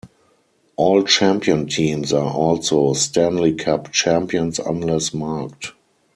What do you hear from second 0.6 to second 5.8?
All champion teams are also Stanley Cup champions unless marked.